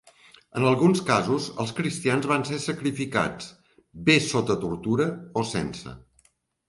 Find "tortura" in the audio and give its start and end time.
4.65-5.09